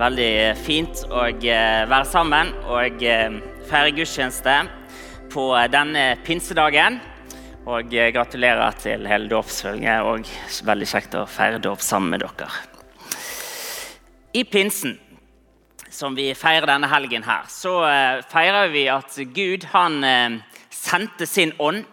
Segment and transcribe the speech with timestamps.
[0.00, 3.34] Veldig fint å eh, være sammen og eh,
[3.68, 4.54] feire gudstjeneste
[5.28, 6.96] på denne pinsedagen.
[7.68, 12.48] Og eh, gratulerer til hele dåpsfølget, og veldig kjekt å feire dåp sammen med dere.
[14.32, 14.96] I pinsen,
[15.92, 17.76] som vi feirer denne helgen her, så
[18.30, 20.00] feirer vi at Gud han
[20.72, 21.84] sendte sin ånd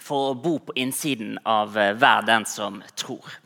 [0.00, 3.36] for å bo på innsiden av hver den som tror.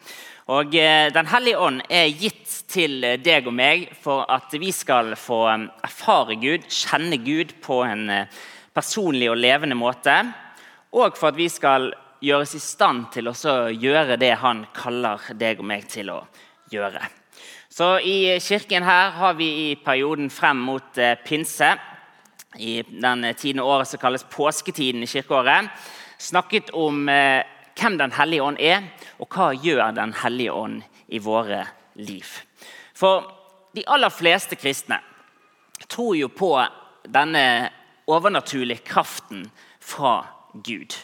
[0.53, 5.15] Og eh, Den hellige ånd er gitt til deg og meg for at vi skal
[5.17, 8.43] få eh, erfare Gud, kjenne Gud på en eh,
[8.77, 10.19] personlig og levende måte.
[10.93, 11.95] Og for at vi skal
[12.25, 13.35] gjøres i stand til å
[13.73, 16.21] gjøre det han kaller deg og meg til å
[16.73, 17.01] gjøre.
[17.73, 21.73] Så I kirken her har vi i perioden frem mot pinse,
[22.55, 25.73] i den tiden av året som kalles påsketiden i kirkeåret,
[26.23, 27.09] snakket om
[27.79, 28.83] hvem Den hellige ånd er,
[29.19, 32.27] og hva gjør Den hellige ånd i våre liv.
[32.95, 33.27] For
[33.75, 35.01] de aller fleste kristne
[35.89, 36.53] tror jo på
[37.11, 37.71] denne
[38.07, 39.49] overnaturlige kraften
[39.81, 40.23] fra
[40.55, 40.95] Gud.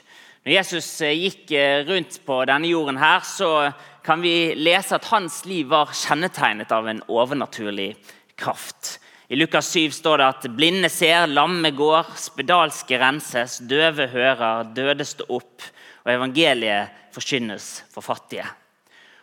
[0.47, 3.73] Når Jesus eh, gikk eh, rundt på denne jorden, her, så
[4.07, 7.93] kan vi lese at hans liv var kjennetegnet av en overnaturlig
[8.41, 8.97] kraft.
[9.29, 15.05] I Lukas 7 står det at blinde ser, lamme går, spedalske renses, døve hører, døde
[15.07, 15.69] står opp,
[16.11, 18.47] og evangeliet forkynnes for fattige.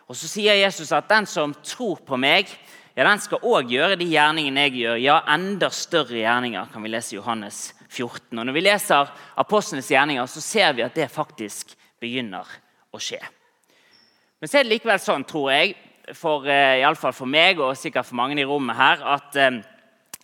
[0.08, 2.48] Og Så sier Jesus at den som tror på meg,
[2.96, 4.96] ja, den skal òg gjøre de gjerningene jeg gjør.
[4.98, 8.32] Ja, enda større gjerninger, kan vi lese i Johannes 14.
[8.32, 12.48] Og Når vi leser apostlenes gjerninger, så ser vi at det faktisk begynner
[12.90, 13.20] å skje.
[14.40, 15.76] Men så er det likevel sånn, tror jeg,
[16.16, 19.60] for, i fall for meg og sikkert for mange i rommet her, at uh,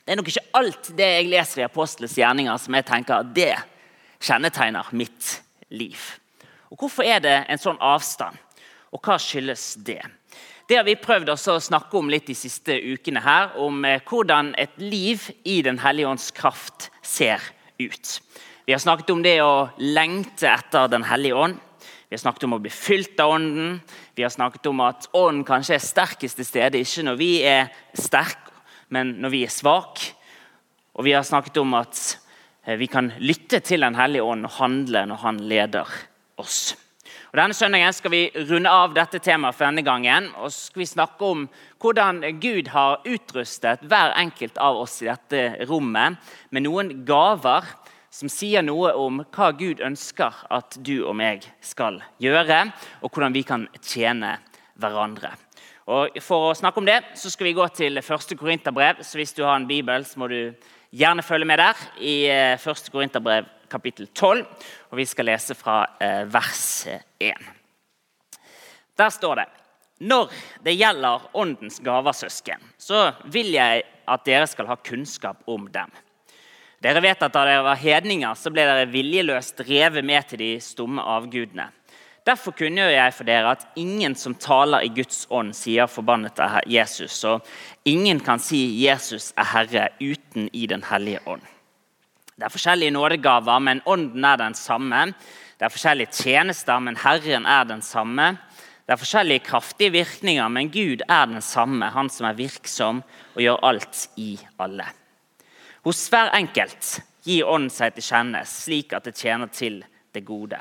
[0.04, 3.32] det er nok ikke alt det jeg leser i apostlenes gjerninger som jeg tenker at
[3.36, 3.54] det
[4.24, 5.30] kjennetegner mitt
[5.72, 6.00] liv.
[6.74, 8.34] Og Hvorfor er det en sånn avstand,
[8.90, 10.00] og hva skyldes det?
[10.66, 14.48] Det har vi prøvd å snakke om litt de siste ukene, her, om eh, hvordan
[14.58, 17.38] et liv i Den hellige ånds kraft ser
[17.78, 18.16] ut.
[18.66, 21.60] Vi har snakket om det å lengte etter Den hellige ånd.
[22.08, 23.76] Vi har snakket om å bli fylt av Ånden.
[24.16, 27.70] Vi har snakket om at Ånden kanskje er sterkest til stede, ikke når vi er
[27.94, 28.50] sterke,
[28.90, 30.10] men når vi er svake.
[30.98, 32.02] Og vi har snakket om at
[32.66, 35.94] eh, vi kan lytte til Den hellige ånd og handle når han leder
[36.40, 36.74] oss.
[37.34, 40.28] Og denne Søndagen skal vi runde av dette temaet for denne gangen.
[40.38, 41.48] og skal vi snakke om
[41.82, 46.16] hvordan Gud har utrustet hver enkelt av oss i dette rommet
[46.50, 47.66] med noen gaver
[48.14, 52.70] som sier noe om hva Gud ønsker at du og meg skal gjøre,
[53.02, 54.36] og hvordan vi kan tjene
[54.78, 55.32] hverandre.
[55.90, 59.02] Og For å snakke om det så skal vi gå til første Korinterbrev.
[59.02, 60.54] Så hvis du har en bibel, så må du
[60.94, 64.46] gjerne følge med der i eh, første Korinterbrev kapittel 12,
[64.90, 66.86] og vi skal lese fra eh, vers
[67.18, 67.52] 1.
[68.94, 69.50] Der står det
[70.04, 70.30] Når
[70.62, 75.90] det gjelder Åndens gaver, søsken, så vil jeg at dere skal ha kunnskap om dem.
[76.84, 80.50] Dere vet at Da dere var hedninger, så ble dere viljeløst revet med til de
[80.60, 81.70] stumme avgudene.
[82.24, 86.60] Derfor kunngjør jeg for dere at ingen som taler i Guds ånd, sier 'forbannet er
[86.66, 87.44] Jesus', og
[87.84, 91.42] ingen kan si 'Jesus er Herre' uten i Den hellige ånd.
[92.34, 95.06] Det er forskjellige nådegaver, men ånden er den samme.
[95.58, 98.32] Det er forskjellige tjenester, men Herren er den samme.
[98.86, 103.02] Det er forskjellige kraftige virkninger, men Gud er den samme, han som er virksom
[103.34, 104.88] og gjør alt i alle.
[105.84, 110.58] Hos hver enkelt gir Ånden seg til kjenne, slik at det tjener til det gode.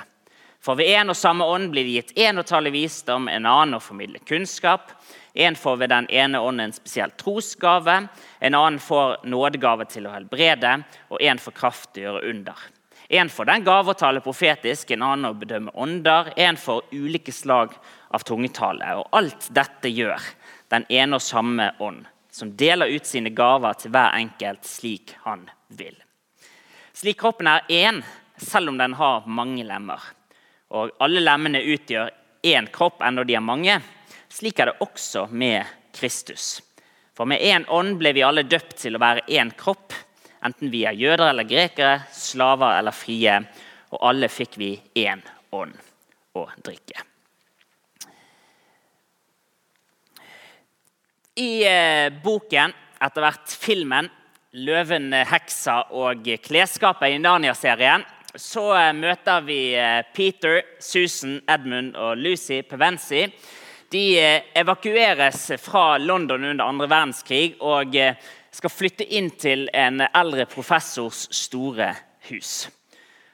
[0.63, 3.75] For ved en og samme ånd blir det gitt én å tale visdom, en annen
[3.75, 4.93] å formidle kunnskap,
[5.33, 8.07] en får ved den ene ånden en spesiell trosgave,
[8.39, 10.75] en annen får nådegave til å helbrede,
[11.09, 12.65] og en får kraft til å gjøre under.
[13.09, 17.33] En får den gave å tale profetisk, en annen å bedømme ånder, en får ulike
[17.33, 17.73] slag
[18.13, 18.93] av tungetale.
[19.01, 20.21] Og alt dette gjør
[20.73, 25.47] den ene og samme ånd, som deler ut sine gaver til hver enkelt slik han
[25.73, 25.97] vil.
[26.93, 28.03] Slik kroppen er én,
[28.37, 30.01] selv om den har mange lemmer.
[30.73, 32.09] Og alle lemmene utgjør
[32.49, 33.81] én kropp, enda de er mange
[34.33, 36.61] slik er det også med Kristus.
[37.13, 39.93] For med én ånd ble vi alle døpt til å være én kropp,
[40.43, 43.37] enten vi er jøder eller grekere, slaver eller frie,
[43.93, 45.21] og alle fikk vi én
[45.53, 45.75] ånd
[46.33, 47.05] å drikke.
[51.37, 54.09] I eh, boken, etter hvert filmen
[54.53, 58.03] 'Løven, heksa og klesskapet' i Narnia-serien,
[58.37, 63.27] så eh, møter vi eh, Peter, Susan, Edmund og Lucy Pevensi
[63.93, 68.15] de eh, evakueres fra London under andre verdenskrig og eh,
[68.53, 71.91] skal flytte inn til en eldre professors store
[72.29, 72.63] hus.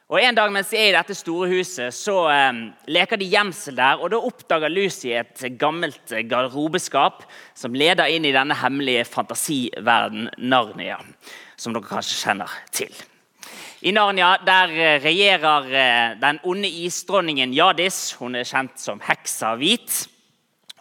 [0.10, 3.78] Og En dag mens de er i dette store huset, så eh, leker de gjemsel
[3.78, 4.02] der.
[4.02, 7.24] og Da oppdager Lucy et gammelt garderobeskap
[7.56, 11.00] som leder inn i denne hemmelige fantasiverden Narnia,
[11.56, 12.92] som dere kanskje kjenner til.
[13.80, 15.70] I Narnia der regjerer
[16.20, 18.10] den onde isdronningen Jadis.
[18.20, 20.10] Hun er kjent som heksa hvit.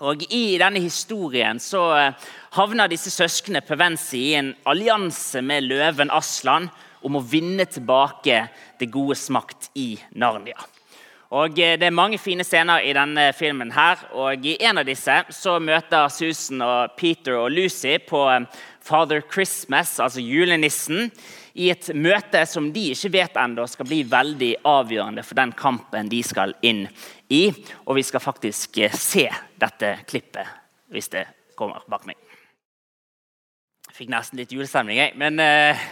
[0.07, 2.15] Og I denne historien så havna
[2.59, 6.69] havner disse søsknene Pevensi i en allianse med løven Aslan
[7.03, 8.45] om å vinne tilbake
[8.79, 10.59] det godes makt i Narnia.
[11.29, 13.73] Og eh, Det er mange fine scener i denne filmen.
[13.73, 18.47] her, og I en av disse så møter Susan og Peter og Lucy på eh,
[18.81, 21.11] Father Christmas, altså julenissen,
[21.55, 26.09] i et møte som de ikke vet ennå skal bli veldig avgjørende for den kampen
[26.09, 26.87] de skal inn
[27.29, 27.43] i.
[27.87, 29.29] Og vi skal faktisk eh, se
[29.61, 30.57] dette klippet
[30.93, 31.27] hvis det
[31.59, 32.17] kommer bak meg.
[33.89, 35.15] Jeg fikk nesten litt julestemning, jeg.
[35.19, 35.87] Men uh,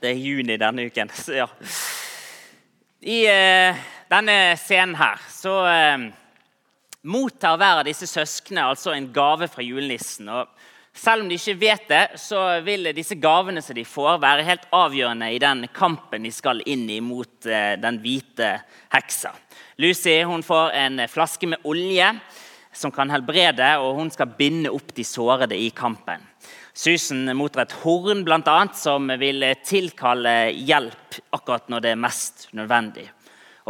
[0.00, 1.10] det er juni denne uken.
[1.12, 1.48] Så ja.
[3.04, 3.82] I uh,
[4.12, 6.06] denne scenen her så uh,
[7.04, 10.30] mottar hver av disse søsknene altså en gave fra julenissen.
[10.30, 10.48] og
[10.94, 14.68] selv om de ikke vet det, så vil disse gavene som de får, være helt
[14.74, 18.52] avgjørende i den kampen de skal inn i mot den hvite
[18.94, 19.34] heksa.
[19.82, 22.12] Lucy hun får en flaske med olje
[22.74, 26.22] som kan helbrede, og hun skal binde opp de sårede i kampen.
[26.74, 32.48] Susan mottar et horn blant annet, som vil tilkalle hjelp akkurat når det er mest
[32.58, 33.06] nødvendig.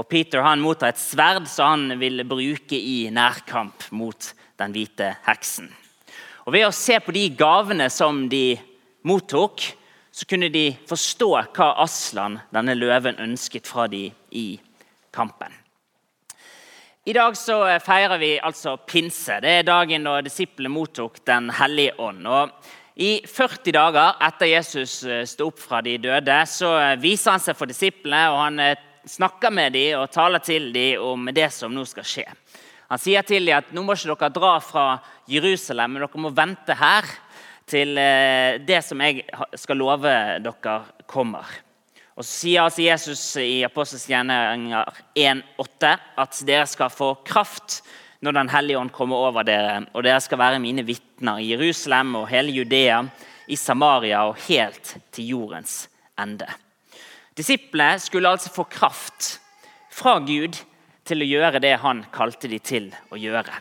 [0.01, 5.13] Og Peter han mottar et sverd som han vil bruke i nærkamp mot den hvite
[5.29, 5.69] heksen.
[6.45, 8.59] Og Ved å se på de gavene som de
[9.09, 9.63] mottok,
[10.15, 14.07] så kunne de forstå hva Aslan, denne løven, ønsket fra de
[14.37, 14.47] i
[15.15, 15.55] kampen.
[17.05, 19.41] I dag så feirer vi altså pinse.
[19.41, 22.25] Det er dagen da disiplene mottok Den hellige ånd.
[22.25, 22.53] Og
[22.95, 27.43] i 40 dager etter Jesus eh, sto opp fra de døde, så eh, viser han
[27.43, 31.49] seg for disiplene, og han eh, snakker med dem og taler til dem om det
[31.53, 32.29] som nå skal skje.
[32.93, 34.87] Han sier til dem at nå må ikke dere dra fra
[35.31, 37.09] Jerusalem, men dere må vente her
[37.71, 39.23] til det som jeg
[39.57, 40.11] skal love
[40.45, 40.75] dere,
[41.09, 41.49] kommer.
[42.15, 44.87] Og Så sier altså Jesus i Apostels gjerninger
[45.19, 45.93] 1,8
[46.23, 47.81] at dere skal få kraft
[48.25, 52.15] når Den hellige ånd kommer over dere, og dere skal være mine vitner i Jerusalem
[52.23, 53.03] og hele Judea,
[53.49, 56.47] i Samaria og helt til jordens ende.
[57.37, 59.41] Disiplene skulle altså få kraft
[59.93, 60.57] fra Gud
[61.05, 63.53] til å gjøre det han kalte de til å gjøre.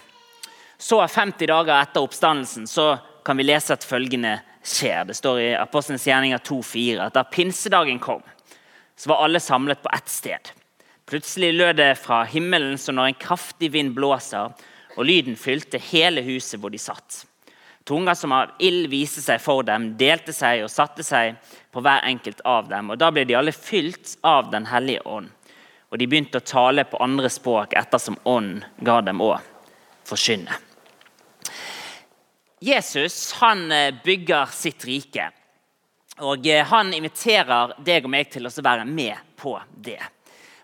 [0.84, 4.34] Så 50 dager etter oppstandelsen så kan vi lese at følgende
[4.68, 5.06] skjer.
[5.08, 8.20] Det står i Apostelens gjerninger 2,4 at da pinsedagen kom,
[9.00, 10.50] så var alle samlet på ett sted.
[11.08, 14.52] Plutselig lød det fra himmelen som når en kraftig vind blåser,
[14.98, 17.22] og lyden fylte hele huset hvor de satt.
[17.88, 21.40] Tunger som av ild viste seg for dem, delte seg og satte seg
[21.72, 22.92] på hver enkelt av dem.
[22.92, 25.32] og Da ble de alle fylt av Den hellige ånd.
[25.96, 29.32] Og de begynte å tale på andre språk ettersom ånden ga dem å
[30.04, 30.73] forkynne.
[32.64, 35.32] Jesus han eh, bygger sitt rike.
[36.24, 40.00] Og eh, Han inviterer deg og meg til å være med på det.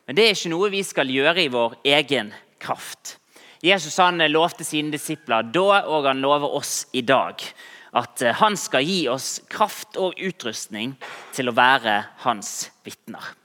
[0.07, 2.31] Men det er ikke noe vi skal gjøre i vår egen
[2.61, 3.17] kraft.
[3.59, 7.43] Jesus han lovte sine disipler da, og han lover oss i dag,
[7.91, 10.95] at eh, han skal gi oss kraft og utrustning
[11.35, 13.35] til å være hans vitner.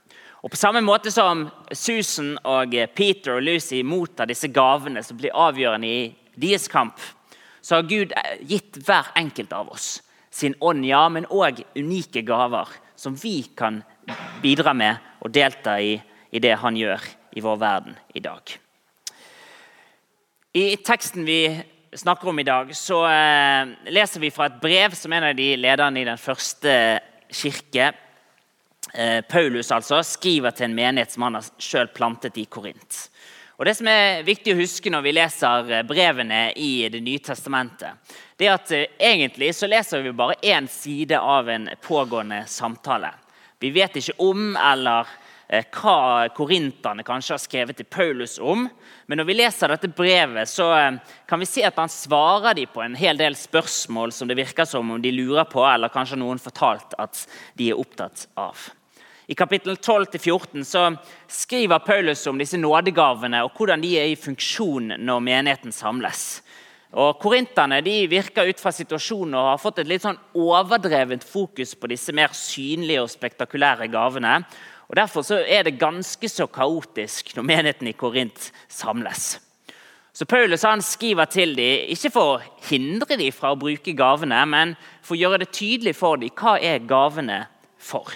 [0.46, 5.34] Og På samme måte som Susan og Peter og Lucy mottar disse gavene som blir
[5.34, 6.08] avgjørende i
[6.38, 7.00] deres kamp,
[7.64, 10.02] så har Gud eh, gitt hver enkelt av oss
[10.34, 12.68] sin ånd, ja, men òg unike gaver
[12.98, 13.80] som vi kan
[14.42, 15.94] bidra med og delta i
[16.34, 17.02] i det han gjør
[17.38, 18.42] i vår verden i dag.
[20.54, 21.40] I teksten vi
[21.94, 25.52] snakker om i dag, så eh, leser vi fra et brev som en av de
[25.58, 26.74] lederne i den første
[27.30, 27.92] kirke,
[28.94, 33.04] eh, Paulus, altså, skriver til en menighet som han har selv plantet i Korint.
[33.56, 37.22] Og Det som er viktig å huske når vi leser eh, brevene i Det nye
[37.22, 42.44] testamentet, det er at eh, egentlig så leser vi bare én side av en pågående
[42.50, 43.12] samtale.
[43.62, 45.06] Vi vet ikke om eller
[45.48, 48.64] Eh, hva korinterne kanskje har skrevet til Paulus om.
[49.06, 50.70] Men når vi leser dette brevet, så
[51.28, 54.68] kan vi se at han svarer dem på en hel del spørsmål som det virker
[54.68, 57.26] som om de lurer på, eller kanskje noen fortalt at
[57.58, 58.70] de er opptatt av.
[59.26, 60.96] I kapittel 12-14 så
[61.28, 66.42] skriver Paulus om disse nådegavene og hvordan de er i funksjon når menigheten samles.
[66.94, 71.72] Og Korinterne de virker ut fra situasjonen og har fått et litt sånn overdrevent fokus
[71.74, 74.36] på disse mer synlige og spektakulære gavene.
[74.90, 79.38] Og Derfor er det ganske så kaotisk når menigheten i Korint samles.
[80.14, 84.44] Så Paulus han skriver til dem, ikke for å hindre dem fra å bruke gavene,
[84.46, 87.40] men for å gjøre det tydelig for dem hva er gavene
[87.80, 88.12] for.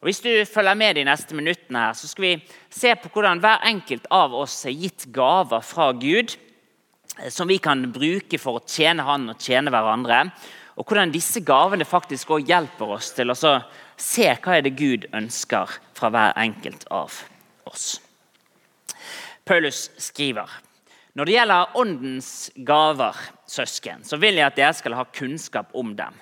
[0.00, 2.34] Og Hvis du følger med de neste minuttene, her, så skal vi
[2.70, 6.36] se på hvordan hver enkelt av oss er gitt gaver fra Gud
[7.18, 10.26] eh, som vi kan bruke for å tjene Han og tjene hverandre.
[10.76, 15.08] Og hvordan disse gavene faktisk også hjelper oss til å se hva er det Gud
[15.16, 17.16] ønsker fra hver enkelt av
[17.64, 17.96] oss.
[19.46, 20.50] Paulus skriver
[21.16, 22.30] når det gjelder åndens
[22.68, 23.16] gaver,
[23.48, 26.12] søsken, så vil jeg at dere skal ha kunnskap om dem.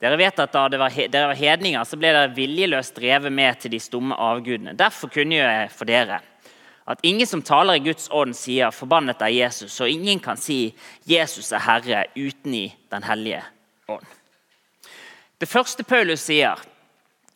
[0.00, 3.80] Dere vet at Da dere var hedninger, så ble dere viljeløst drevet med til de
[3.80, 4.76] stumme avgudene.
[4.76, 6.20] Derfor kunne jeg for dere
[6.86, 10.74] at ingen som taler i Guds ånd, sier 'forbannet er Jesus', og ingen kan si
[11.06, 13.42] 'Jesus er Herre' uten i Den hellige
[13.88, 14.04] ånd.
[15.40, 16.60] Det første Paulus sier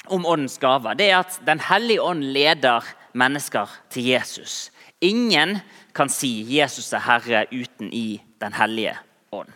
[0.07, 4.71] om åndens gaver, det er at Den hellige ånd leder mennesker til Jesus.
[5.01, 5.61] Ingen
[5.95, 8.99] kan si 'Jesus er Herre' uten i Den hellige
[9.33, 9.49] ånd.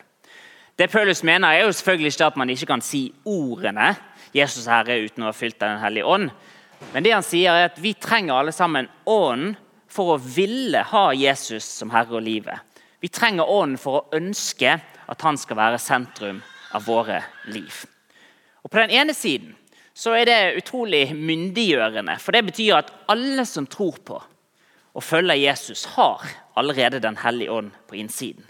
[0.83, 3.93] Det Paulus mener, er jo selvfølgelig ikke at man ikke kan si ordene
[4.35, 6.31] 'Jesus er Herre' uten å ha fylt av Den hellige ånd.
[6.93, 9.55] Men det han sier er at vi trenger alle sammen ånden
[9.87, 12.59] for å ville ha Jesus som herre og livet.
[13.01, 16.43] Vi trenger ånden for å ønske at han skal være sentrum
[16.75, 17.85] av våre liv.
[18.65, 19.55] Og På den ene siden
[19.95, 22.19] så er det utrolig myndiggjørende.
[22.19, 24.19] For det betyr at alle som tror på
[24.95, 28.45] og følger Jesus, har allerede Den hellige ånd på innsiden.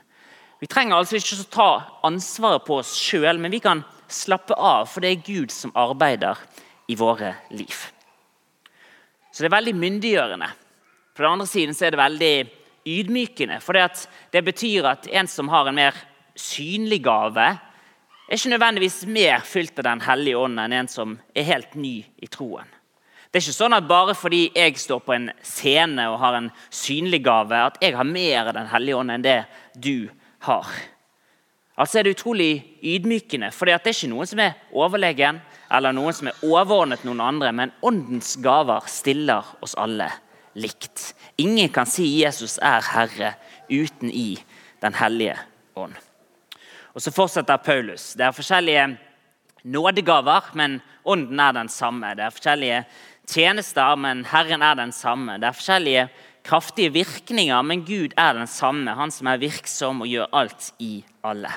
[0.62, 1.70] Vi trenger altså ikke å ta
[2.06, 6.38] ansvaret på oss sjøl, men vi kan slappe av, for det er Gud som arbeider
[6.86, 7.74] i våre liv.
[9.32, 10.50] Så det er veldig myndiggjørende.
[11.16, 12.36] På den andre siden er det veldig
[12.94, 13.58] ydmykende.
[13.58, 15.98] For det, betyr at en som har en mer
[16.38, 21.50] synlig gave, er ikke nødvendigvis mer fylt av Den hellige ånd enn en som er
[21.50, 22.70] helt ny i troen.
[23.32, 26.50] Det er ikke sånn at bare fordi jeg står på en scene og har en
[26.70, 29.40] synlig gave, at jeg har mer av Den hellige ånd enn det
[29.74, 30.68] du har har.
[31.76, 32.52] Altså er det utrolig
[32.84, 35.40] ydmykende, for det er ikke noen som er overlegen
[35.72, 40.10] eller noen som er overordnet noen andre, men åndens gaver stiller oss alle
[40.54, 41.12] likt.
[41.40, 43.34] Ingen kan si Jesus er Herre
[43.70, 44.36] uten i
[44.82, 45.36] Den hellige
[45.78, 45.94] ånd.
[46.94, 48.14] Og Så fortsetter Paulus.
[48.18, 48.98] Det er forskjellige
[49.62, 52.14] nådegaver, men ånden er den samme.
[52.14, 52.84] Det er forskjellige
[53.26, 55.38] tjenester, men Herren er den samme.
[55.38, 56.08] Det er forskjellige
[56.44, 60.94] kraftige virkninger, men Gud er den samme, han som er virksom og gjør alt i
[61.24, 61.50] alle.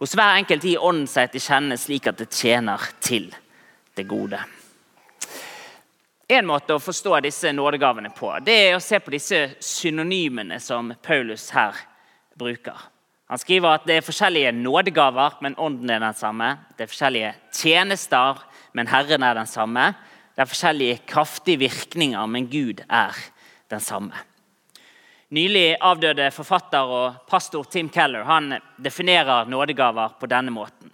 [0.00, 3.30] Hos hver enkelt gir ånden seg til kjenne slik at det tjener til
[3.94, 4.40] det gode.
[6.28, 10.94] En måte å forstå disse nådegavene på det er å se på disse synonymene som
[11.04, 11.76] Paulus her
[12.38, 12.78] bruker.
[13.28, 16.50] Han skriver at det er forskjellige nådegaver, men ånden er den samme.
[16.76, 18.40] Det er forskjellige tjenester,
[18.76, 19.92] men Herren er den samme.
[20.34, 23.16] Det er forskjellige kraftige virkninger, men Gud er
[23.70, 24.14] den samme.
[25.34, 30.92] Nylig avdøde forfatter og pastor Tim Keller han definerer nådegaver på denne måten.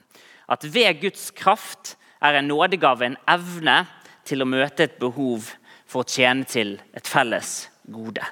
[0.49, 3.83] At ved Guds kraft er en nådegave en evne
[4.25, 5.51] til å møte et behov
[5.91, 8.23] for å tjene til et felles gode.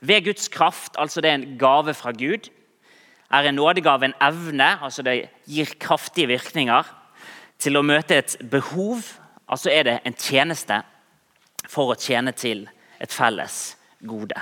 [0.00, 2.48] Ved Guds kraft, altså det er en gave fra Gud,
[3.30, 6.88] er en nådegave en evne, altså det gir kraftige virkninger,
[7.60, 9.04] til å møte et behov,
[9.46, 10.80] altså er det en tjeneste
[11.68, 12.64] for å tjene til
[13.00, 13.58] et felles
[14.00, 14.36] gode.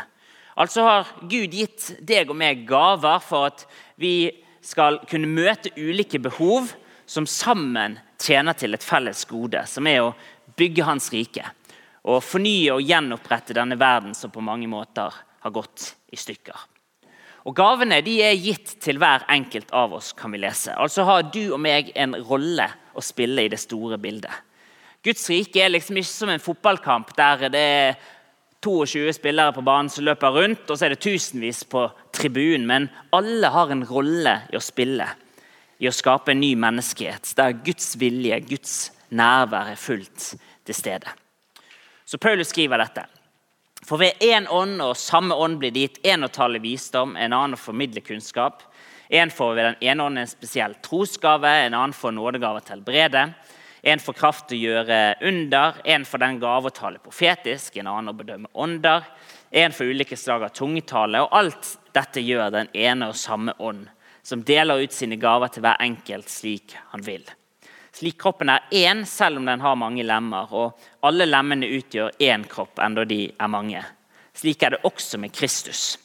[0.58, 3.64] Altså har Gud gitt deg og meg gaver for at
[4.00, 4.30] vi
[4.64, 6.72] skal kunne møte ulike behov
[7.08, 10.14] som sammen tjener til et felles gode, som er å
[10.58, 11.44] bygge Hans rike.
[12.08, 16.66] Og fornye og gjenopprette denne verden som på mange måter har gått i stykker.
[17.48, 20.74] Og Gavene de er gitt til hver enkelt av oss, kan vi lese.
[20.74, 24.34] Altså har du og meg en rolle å spille i det store bildet.
[25.06, 28.00] Guds rike er liksom ikke som en fotballkamp der det er
[28.64, 31.84] 22 spillere på banen som løper rundt, og så er det tusenvis på
[32.14, 32.66] tribunen.
[32.66, 35.06] Men alle har en rolle i å spille,
[35.78, 38.74] i å skape en ny menneskehet, der Guds vilje, Guds
[39.14, 40.32] nærvær er fullt
[40.66, 41.14] til stede.
[42.04, 43.06] Så Paulus skriver dette.
[43.86, 47.32] For ved én ånd og samme ånd blir det gitt én å tale visdom, en
[47.32, 48.64] annen å formidle kunnskap.
[49.08, 53.28] En får ved den ene ånden en spesiell trosgave, en annen får nådegave til helbrede
[53.82, 57.90] en får kraft til å gjøre under, en får den gave å tale profetisk, en
[57.90, 59.06] annen å bedømme ånder,
[59.50, 61.23] en får ulike slag av tungetale.
[61.23, 63.87] Og alt dette gjør den ene og samme ånd,
[64.23, 67.25] som deler ut sine gaver til hver enkelt slik han vil.
[67.99, 72.44] Slik kroppen er én, selv om den har mange lemmer, og alle lemmene utgjør én
[72.47, 73.80] kropp, enda de er mange.
[74.37, 75.97] Slik er det også med Kristus.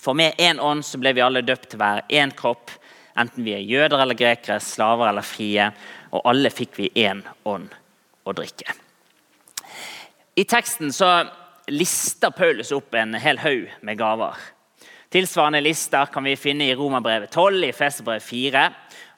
[0.00, 2.74] For med én ånd så ble vi alle døpt til hver én kropp,
[3.16, 5.70] enten vi er jøder eller grekere, slaver eller frie
[6.14, 7.74] og alle fikk vi én ånd
[8.24, 8.74] å drikke.
[10.34, 11.10] I teksten så
[11.70, 14.38] lister Paulus opp en hel haug med gaver.
[15.14, 18.64] Tilsvarende lister kan vi finne i Romerbrevet 12, i Feserbrevet 4.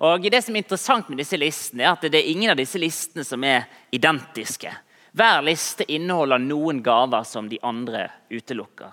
[0.09, 2.81] Og det som er interessant med disse listene, er at det er ingen av disse
[2.81, 3.65] listene som er
[3.97, 4.73] identiske.
[5.17, 8.93] Hver liste inneholder noen gaver som de andre utelukker.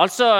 [0.00, 0.30] Altså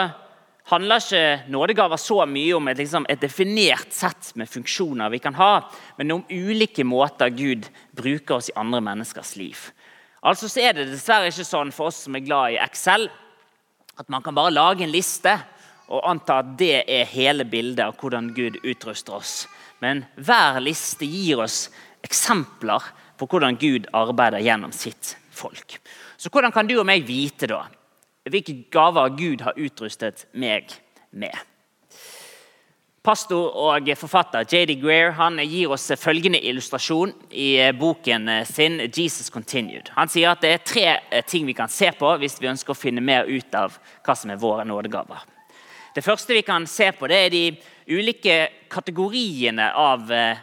[0.68, 5.34] handler ikke nådegaver så mye om et, liksom, et, definert sett med funksjoner vi kan
[5.34, 9.70] ha, men om ulike måter Gud bruker oss i andre menneskers liv.
[10.20, 13.08] Altså så er det dessverre ikke sånn for oss som er glad i Excel,
[13.96, 15.32] at man kan bare lage en liste
[15.90, 19.48] og anta at det er hele bildet av hvordan Gud utruster oss.
[19.82, 21.64] Men hver liste gir oss
[22.04, 22.84] eksempler
[23.18, 25.80] på hvordan Gud arbeider gjennom sitt folk.
[26.16, 27.64] Så hvordan kan du og meg vite da
[28.28, 30.72] hvilke gaver Gud har utrustet meg
[31.10, 31.34] med.
[33.00, 34.74] Pastor og forfatter J.D.
[34.82, 35.14] Greer
[35.48, 39.88] gir oss følgende illustrasjon i boken sin 'Jesus Continued'.
[39.96, 42.70] Han sier at det er tre eh, ting vi kan se på hvis vi ønsker
[42.70, 45.24] å finne mer ut av hva som er våre nådegaver.
[45.94, 47.56] Det første vi kan se på, det er de
[47.88, 50.36] ulike kategoriene av eh,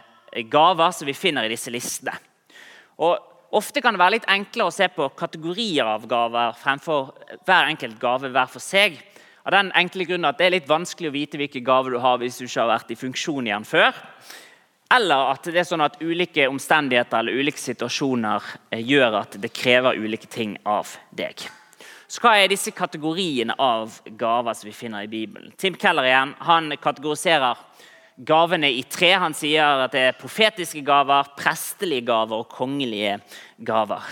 [0.50, 2.18] gaver som vi finner i disse listene.
[2.98, 3.16] Og
[3.56, 7.14] Ofte kan det være litt enklere å se på kategorier av gaver fremfor
[7.48, 8.98] hver enkelt gave hver for seg.
[9.48, 12.18] Av den enkle grunnen at Det er litt vanskelig å vite hvilke gaver du har
[12.20, 13.96] hvis du ikke har vært i funksjon igjen før.
[14.92, 19.52] Eller at det er sånn at ulike omstendigheter eller ulike situasjoner eh, gjør at det
[19.52, 21.44] krever ulike ting av deg.
[22.08, 25.52] Så Hva er disse kategoriene av gaver som vi finner i Bibelen?
[25.60, 27.60] Tim Keller igjen, han kategoriserer
[28.18, 29.12] gavene i tre.
[29.20, 33.18] Han sier at det er profetiske gaver, prestelige gaver og kongelige
[33.58, 34.04] gaver.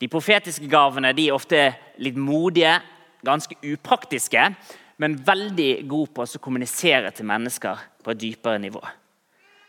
[0.00, 1.64] De profetiske gavene de er ofte
[2.00, 2.78] litt modige,
[3.26, 4.46] ganske upraktiske,
[5.00, 8.80] men veldig gode på å kommunisere til mennesker på et dypere nivå.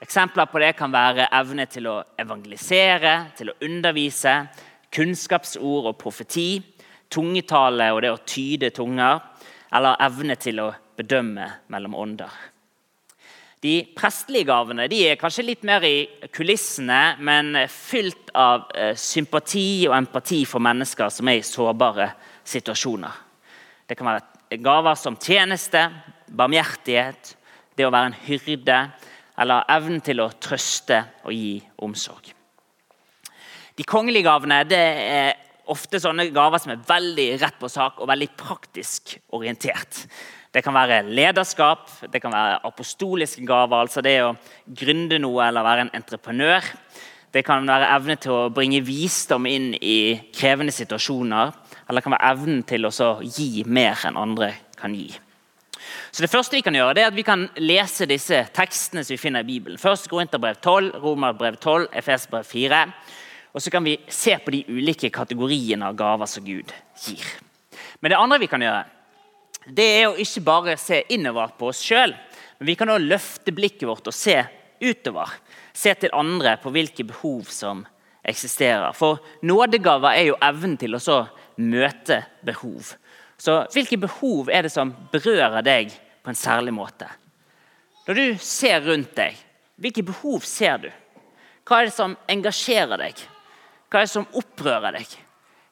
[0.01, 4.33] Eksempler på det kan være evne til å evangelisere, til å undervise,
[4.91, 6.55] kunnskapsord og profeti,
[7.11, 9.21] tungetale og det å tyde tunger,
[9.71, 12.50] eller evne til å bedømme mellom ånder.
[13.61, 19.85] De prestelige gavene de er kanskje litt mer i kulissene, men fylt av eh, sympati
[19.85, 22.07] og empati for mennesker som er i sårbare
[22.41, 23.19] situasjoner.
[23.85, 25.83] Det kan være gaver som tjeneste,
[26.31, 27.35] barmhjertighet,
[27.77, 28.81] det å være en hyrde
[29.41, 32.33] eller evnen til å trøste og gi omsorg.
[33.77, 35.31] De kongelige gavene det er
[35.71, 40.05] ofte sånne gaver som er veldig rett på sak og veldig praktisk orientert.
[40.51, 44.33] Det kan være lederskap, det kan være apostoliske gaver, altså det å
[44.67, 46.67] gründe noe eller være en entreprenør.
[47.31, 51.53] Det kan være evne til å bringe visdom inn i krevende situasjoner.
[51.87, 55.07] Eller det kan være evnen til å gi mer enn andre kan gi.
[56.11, 59.15] Så Det første vi kan gjøre, det er at vi kan lese disse tekstene som
[59.15, 59.79] vi finner i Bibelen.
[59.79, 62.85] Først Korinterbrev 12, Romerbrev 12, Efesbrev 4.
[63.55, 67.23] Og så kan vi se på de ulike kategoriene av gaver som Gud gir.
[68.01, 68.83] Men det andre vi kan gjøre,
[69.69, 72.15] det er å ikke bare se innover på oss sjøl,
[72.57, 74.39] men vi kan òg løfte blikket vårt og se
[74.81, 75.29] utover.
[75.73, 77.83] Se til andre på hvilke behov som
[78.25, 78.93] eksisterer.
[78.97, 81.19] For nådegaver er jo evnen til å
[81.61, 82.95] møte behov.
[83.41, 87.07] Så hvilke behov er det som berører deg på en særlig måte?
[88.05, 89.37] Når du ser rundt deg,
[89.81, 90.89] hvilke behov ser du?
[91.65, 93.21] Hva er det som engasjerer deg?
[93.89, 95.15] Hva er det som opprører deg?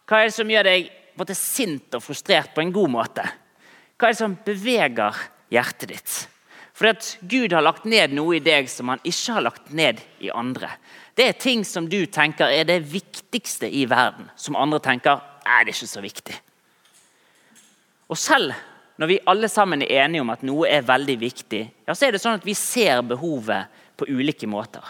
[0.10, 3.25] Hva er det som gjør deg både sint og frustrert på en god måte?
[3.99, 5.17] Hva er det som beveger
[5.51, 6.17] hjertet ditt?
[6.79, 9.99] Fordi at Gud har lagt ned noe i deg som han ikke har lagt ned
[10.23, 10.69] i andre.
[11.12, 15.67] Det er ting som du tenker er det viktigste i verden, som andre tenker er
[15.67, 16.38] det ikke så viktig.
[18.07, 18.55] Og selv
[18.99, 22.15] når vi alle sammen er enige om at noe er veldig viktig, ja, så er
[22.15, 23.67] det sånn at vi ser behovet
[23.99, 24.83] på ulike måter.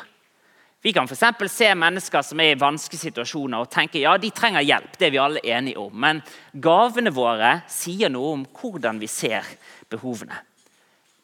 [0.82, 4.64] Vi kan for se mennesker som er i vanskelige situasjoner og tenke ja, de trenger
[4.64, 4.98] hjelp.
[4.98, 5.92] det er vi alle enige om.
[5.94, 6.22] Men
[6.54, 9.44] gavene våre sier noe om hvordan vi ser
[9.90, 10.40] behovene.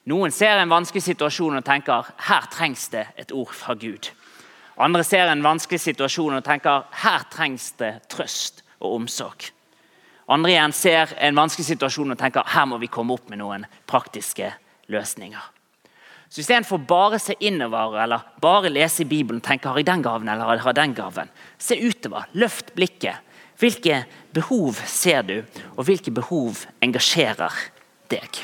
[0.06, 4.12] Noen ser en vanskelig situasjon og tenker her trengs det et ord fra Gud.
[4.78, 9.50] Andre ser en vanskelig situasjon og tenker her trengs det trøst og omsorg.
[10.28, 13.65] Andre igjen ser en vanskelig situasjon og tenker her må vi komme opp med noen
[13.88, 14.52] praktiske
[14.91, 15.55] løsninger.
[16.30, 20.30] Så Istedenfor bare se innover eller bare lese i Bibelen tenke har jeg den gaven
[20.30, 22.26] eller har jeg den gaven, se utover.
[22.34, 23.22] Løft blikket.
[23.60, 24.02] Hvilke
[24.36, 25.38] behov ser du,
[25.78, 27.54] og hvilke behov engasjerer
[28.12, 28.42] deg?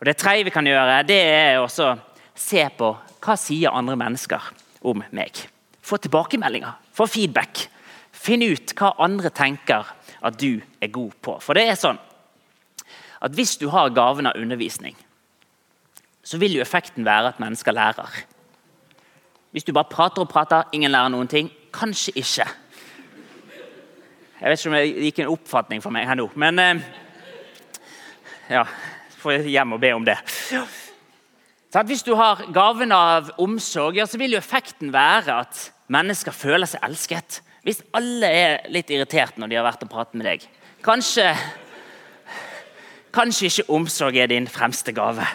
[0.00, 2.88] Og Det tredje vi kan gjøre, det er å se på
[3.22, 4.50] hva sier andre mennesker
[4.86, 5.38] om meg.
[5.82, 7.68] Få tilbakemeldinger, få feedback.
[8.10, 9.86] Finn ut hva andre tenker
[10.26, 11.38] at du er god på.
[11.38, 12.00] For det er sånn
[13.22, 14.96] at hvis du har gaven av undervisning,
[16.26, 18.22] så vil jo effekten være at mennesker lærer.
[19.54, 21.50] Hvis du bare prater og prater, ingen lærer noen ting.
[21.74, 22.46] Kanskje ikke.
[24.40, 26.82] Jeg vet ikke om det gikk en oppfatning for meg her nå, men eh,
[28.50, 28.66] Ja,
[29.18, 30.18] får jeg hjem og be om det.
[31.72, 36.34] Så hvis du har gaven av omsorg, ja, så vil jo effekten være at mennesker
[36.36, 37.40] føler seg elsket.
[37.66, 40.46] Hvis alle er litt irritert når de har vært og pratet med deg,
[40.86, 41.32] kanskje,
[43.16, 45.26] kanskje ikke omsorg er din fremste gave.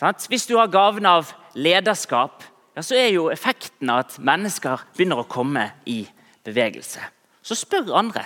[0.00, 2.44] Hvis du har gaven av lederskap,
[2.76, 6.02] ja, så er jo effekten at mennesker begynner å komme i
[6.46, 7.02] bevegelse.
[7.44, 8.24] Så spør andre.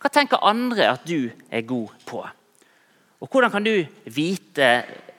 [0.00, 2.22] Hva tenker andre at du er god på?
[3.22, 4.70] Og Hvordan kan du vite,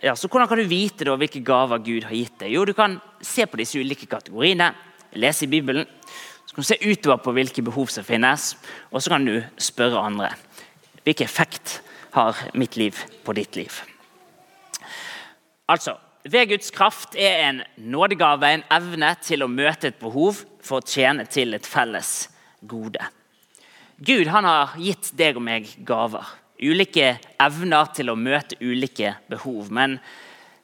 [0.01, 2.51] ja, kan du vite da, hvilke gaver Gud har gitt deg?
[2.51, 4.73] Jo, Du kan se på disse ulike kategoriene,
[5.13, 5.85] lese i Bibelen.
[6.45, 8.57] Så kan du se utover på hvilke behov som finnes,
[8.91, 10.33] og så kan du spørre andre.
[11.03, 13.92] Hvilken effekt har mitt liv på ditt liv?
[15.71, 20.79] Altså, ved Guds kraft er en nådegave en evne til å møte et behov for
[20.79, 22.29] å tjene til et felles
[22.67, 23.03] gode.
[24.03, 26.25] Gud han har gitt deg og meg gaver.
[26.63, 29.71] Ulike evner til å møte ulike behov.
[29.71, 29.97] Men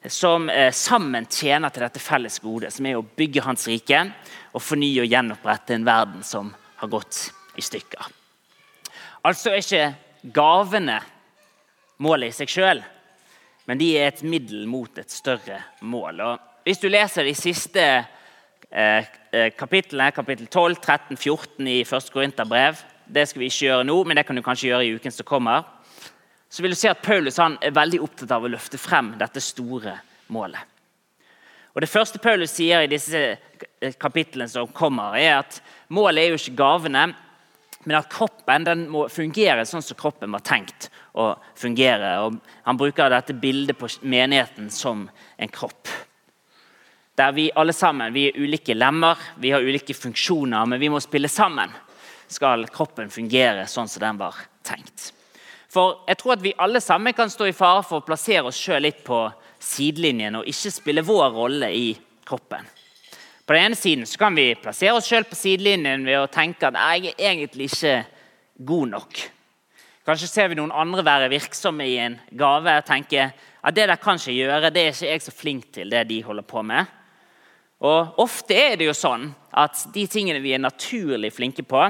[0.08, 4.06] som eh, sammen tjener til dette felles gode, som er å bygge Hans rike
[4.52, 7.26] og fornye og gjenopprette en verden som har gått
[7.60, 8.08] i stykker.
[9.28, 11.00] Altså er ikke gavene
[12.00, 12.80] målet i seg sjøl,
[13.66, 16.20] men de er et middel mot et større mål.
[16.20, 22.10] Og hvis du leser de siste eh, eh kapitlene, kapittel 12, 13, 14 i 1.
[22.12, 25.12] Korinterbrev Det skal vi ikke gjøre nå, men det kan du kanskje gjøre i uken
[25.12, 25.64] som kommer.
[26.50, 29.96] Så vil du se at Paulus er veldig opptatt av å løfte frem dette store
[30.28, 30.60] målet.
[31.74, 33.18] Og Det første Paulus sier i disse
[33.80, 37.12] eh, kapitlene som kommer, er at målet er jo ikke gavene,
[37.84, 42.12] men at kroppen må fungere sånn som kroppen var tenkt å fungere.
[42.26, 45.88] Og han bruker dette bildet på menigheten som en kropp.
[47.16, 51.00] Der vi alle sammen vi er ulike lemmer, vi har ulike funksjoner, men vi må
[51.00, 51.72] spille sammen.
[52.30, 55.10] Skal kroppen fungere sånn som den var tenkt.
[55.70, 58.58] For jeg tror at vi alle sammen kan stå i fare for å plassere oss
[58.58, 59.22] sjøl litt på
[59.60, 61.90] sidelinjen og ikke spille vår rolle i
[62.26, 62.66] kroppen.
[63.50, 66.76] På den ene siden kan vi plassere oss sjøl på sidelinjen ved å tenke at
[66.78, 67.96] jeg er egentlig ikke
[68.62, 69.22] god nok.
[70.06, 73.98] Kanskje ser vi noen andre være virksomme i en gave og tenker at det der
[73.98, 76.94] kan ikke gjøre, det er ikke jeg så flink til, det de holder på med.
[77.82, 81.88] Og Ofte er det jo sånn at de tingene vi er naturlig flinke på,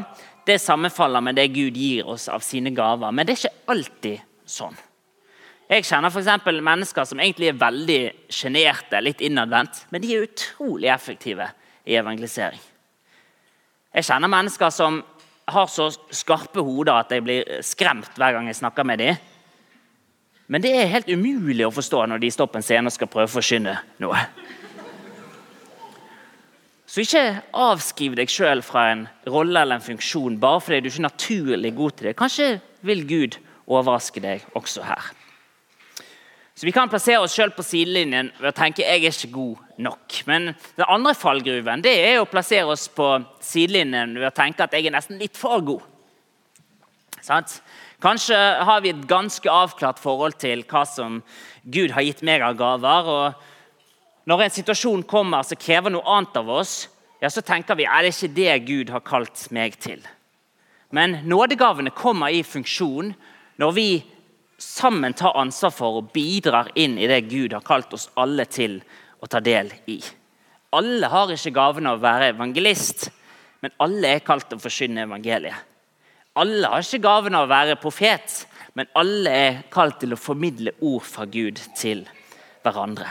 [0.48, 3.12] det sammenfaller med det Gud gir oss av sine gaver.
[3.12, 4.80] Men det er ikke alltid sånn.
[5.70, 8.00] Jeg kjenner for mennesker som egentlig er veldig
[8.34, 11.46] sjenerte, litt innadvendt, men de er utrolig effektive
[11.86, 12.58] i evangelisering.
[13.94, 14.98] Jeg kjenner mennesker som
[15.50, 19.20] har så skarpe hoder at jeg blir skremt hver gang jeg snakker med dem.
[20.50, 23.10] Men det er helt umulig å forstå når de står på en scene og skal
[23.10, 24.24] prøve å forkynne noe.
[26.90, 31.04] Så ikke avskriv deg sjøl fra en rolle eller en funksjon bare fordi du ikke
[31.04, 32.18] er naturlig god til det.
[32.18, 32.52] Kanskje
[32.82, 33.38] vil Gud
[33.70, 35.12] overraske deg også her.
[36.54, 39.78] Så Vi kan plassere oss sjøl på sidelinjen ved å tenke jeg er ikke god
[39.80, 40.18] nok.
[40.28, 43.06] Men den andre fallgruven det er å plassere oss på
[43.40, 45.86] sidelinjen ved å tenke at jeg er nesten litt for god.
[47.24, 47.60] Sant?
[48.00, 51.20] Kanskje har vi et ganske avklart forhold til hva som
[51.64, 53.08] Gud har gitt meg av gaver.
[53.08, 56.88] og Når en situasjon kommer som krever noe annet av oss,
[57.20, 60.00] ja, så tenker vi er det ikke det Gud har kalt meg til.
[60.90, 63.12] Men nådegavene kommer i funksjon
[63.60, 63.88] når vi
[64.60, 68.78] sammen tar ansvar for og bidrar inn i det Gud har kalt oss alle til
[69.20, 69.98] å ta del i.
[70.76, 73.08] Alle har ikke gaven av å være evangelist,
[73.64, 75.66] men alle er kalt til å forkynne evangeliet.
[76.38, 78.44] Alle har ikke gaven av å være profet,
[78.78, 82.04] men alle er kalt til å formidle ord fra Gud til
[82.62, 83.08] hverandre.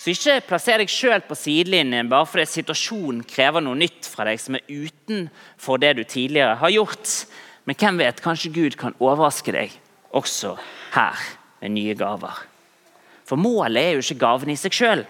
[0.00, 4.40] Så ikke plasser deg sjøl på sidelinjen bare fordi situasjonen krever noe nytt fra deg
[4.40, 7.10] som er utenfor det du tidligere har gjort.
[7.68, 9.74] Men hvem vet, kanskje Gud kan overraske deg
[10.16, 10.56] også
[10.94, 11.26] her
[11.60, 12.40] med nye gaver.
[13.28, 15.04] For målet er jo ikke gavene i seg sjøl,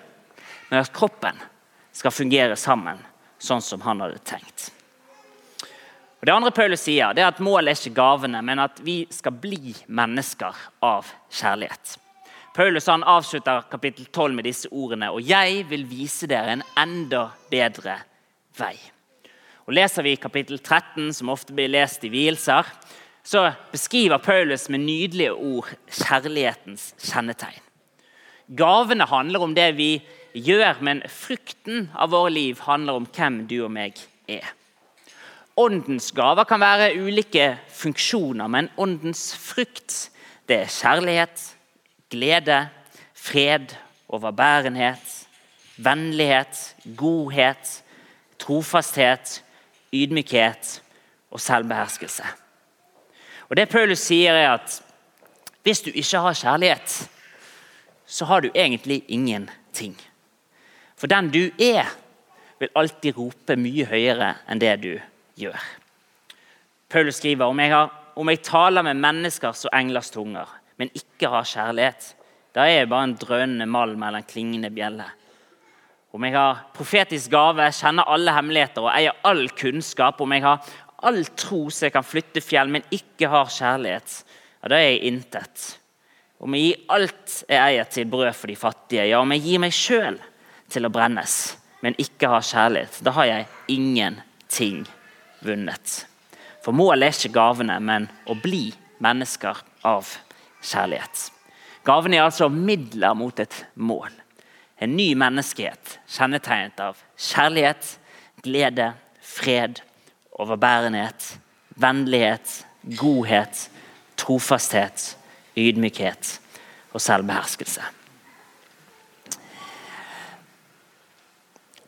[0.69, 1.39] men at kroppen
[1.97, 3.01] skal fungere sammen
[3.41, 4.69] sånn som han hadde tenkt.
[6.21, 9.07] Og Det andre Paulus sier, det er at målet er ikke gavene, men at vi
[9.09, 11.97] skal bli mennesker av kjærlighet.
[12.53, 15.09] Paulus han avslutter kapittel 12 med disse ordene.
[15.15, 17.95] Og jeg vil vise dere en enda bedre
[18.59, 18.75] vei.
[19.65, 22.69] Og Leser vi kapittel 13, som ofte blir lest i vielser,
[23.25, 27.61] så beskriver Paulus med nydelige ord kjærlighetens kjennetegn.
[28.57, 29.91] Gavene handler om det vi
[30.35, 34.49] gjør, men frukten av våre liv handler om hvem du og meg er.
[35.61, 40.11] Åndens gaver kan være ulike funksjoner, men åndens frukt
[40.49, 41.43] det er kjærlighet,
[42.11, 42.69] glede,
[43.15, 43.75] fred,
[44.09, 45.13] overbærenhet,
[45.77, 47.83] vennlighet, godhet,
[48.39, 49.43] trofasthet,
[49.95, 50.81] ydmykhet
[51.31, 52.25] og selvbeherskelse.
[53.51, 54.77] Og Det Paulus sier, er at
[55.67, 56.93] hvis du ikke har kjærlighet,
[58.07, 59.97] så har du egentlig ingenting.
[60.97, 61.91] For den du er,
[62.61, 64.93] vil alltid rope mye høyere enn det du
[65.41, 65.59] gjør.
[66.91, 71.31] Paulus skriver om jeg, har, om jeg taler med menneskers og englers tunger, men ikke
[71.31, 72.15] har kjærlighet.
[72.55, 75.07] Da er jeg bare en drønende malm eller en klingende bjelle.
[76.13, 80.73] Om jeg har profetisk gave, kjenner alle hemmeligheter og eier all kunnskap, om jeg har
[81.03, 84.17] all tro som kan flytte fjell, men ikke har kjærlighet,
[84.61, 85.67] ja, da er jeg intet.
[86.41, 89.63] Om jeg gir alt jeg eier til brød for de fattige, ja, om jeg gir
[89.63, 90.21] meg sjøl
[90.71, 91.37] til å brennes,
[91.85, 94.85] men ikke har kjærlighet, da har jeg ingenting
[95.45, 96.01] vunnet.
[96.65, 98.69] For målet er ikke gavene, men å bli
[99.01, 100.09] mennesker av
[100.61, 101.31] kjærlighet.
[101.85, 104.13] Gavene er altså midler mot et mål.
[104.81, 107.95] En ny menneskehet kjennetegnet av kjærlighet,
[108.45, 109.81] glede, fred,
[110.41, 111.37] overbærenhet,
[111.81, 112.65] vennlighet,
[112.97, 113.69] godhet,
[114.21, 115.17] trofasthet,
[115.57, 116.37] ydmykhet
[116.93, 117.85] og selvbeherskelse.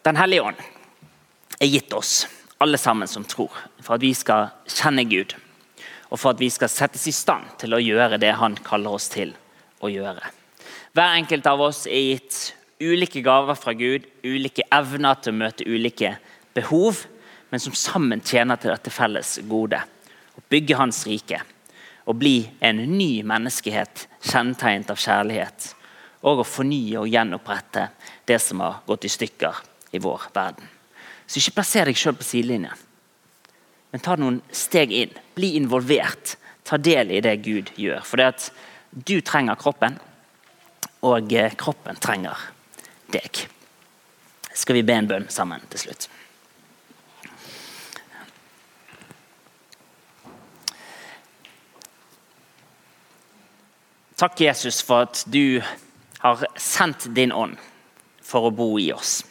[0.02, 0.58] Den hellige ånd
[1.62, 2.26] er gitt oss,
[2.62, 5.36] alle sammen som tror, for at vi skal kjenne Gud.
[6.10, 9.06] Og for at vi skal settes i stand til å gjøre det Han kaller oss
[9.08, 9.30] til
[9.80, 10.26] å gjøre.
[10.92, 12.40] Hver enkelt av oss er gitt
[12.82, 16.16] ulike gaver fra Gud, ulike evner til å møte ulike
[16.52, 17.06] behov,
[17.52, 19.76] men som sammen tjener til dette felles gode.
[20.32, 21.42] Å bygge Hans rike.
[22.08, 25.66] Å bli en ny menneskehet kjennetegnet av kjærlighet.
[26.24, 27.90] Og å fornye og gjenopprette
[28.24, 29.60] det som har gått i stykker
[29.92, 30.64] i vår verden.
[31.26, 32.88] Så ikke plasser deg sjøl på sidelinjen,
[33.92, 35.12] men ta noen steg inn.
[35.36, 36.38] Bli involvert.
[36.64, 38.00] Ta del i det Gud gjør.
[38.00, 38.48] For det at
[38.92, 40.00] du trenger kroppen,
[41.04, 42.48] og eh, kroppen trenger
[43.12, 43.44] deg.
[44.56, 46.08] Skal vi be en bønn sammen til slutt?
[54.22, 55.58] Takk, Jesus, for at du
[56.22, 57.58] har sendt din ånd
[58.22, 59.24] for å bo i oss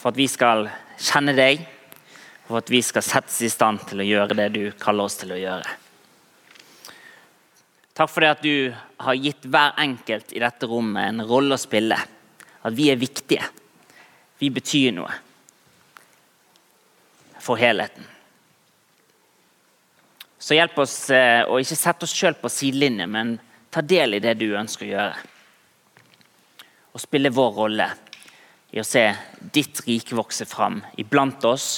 [0.00, 0.64] for at vi skal
[1.00, 1.60] kjenne deg,
[2.46, 5.18] og for at vi skal settes i stand til å gjøre det du kaller oss
[5.20, 5.74] til å gjøre.
[8.00, 8.54] Takk for det at du
[9.04, 11.98] har gitt hver enkelt i dette rommet en rolle å spille.
[12.64, 13.44] At vi er viktige.
[14.40, 15.12] Vi betyr noe
[17.40, 18.06] for helheten.
[20.40, 23.36] Så hjelp oss eh, å ikke sette oss sjøl på sidelinjen, men
[23.70, 25.26] ta del i det du ønsker å gjøre.
[26.90, 27.86] Og spille vår rolle
[28.74, 29.04] i å se
[29.54, 31.68] ditt rike vokse fram iblant oss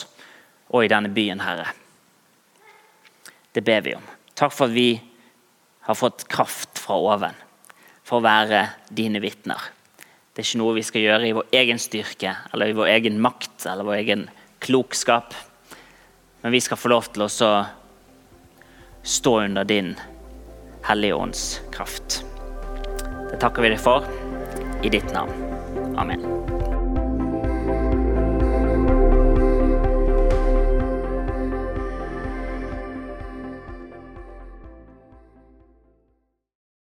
[0.72, 1.68] og i denne byen, Herre.
[3.52, 4.04] Det ber vi om.
[4.32, 4.96] Takk for at vi
[5.84, 7.36] har fått kraft fra oven
[8.02, 9.60] for å være dine vitner.
[10.32, 13.20] Det er ikke noe vi skal gjøre i vår egen styrke eller i vår egen
[13.20, 14.24] makt eller vår egen
[14.64, 15.36] klokskap.
[16.40, 17.52] Men vi skal få lov til å
[19.02, 20.11] stå under din Hellige
[21.14, 22.24] Ånds kraft.
[23.30, 24.04] Det takker vi deg for
[24.82, 25.30] i ditt navn.
[25.96, 26.51] Amen.